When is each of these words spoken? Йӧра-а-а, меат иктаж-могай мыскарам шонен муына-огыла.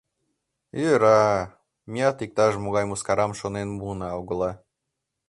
Йӧра-а-а, 0.81 1.51
меат 1.91 2.17
иктаж-могай 2.25 2.85
мыскарам 2.87 3.31
шонен 3.39 3.69
муына-огыла. 3.77 4.51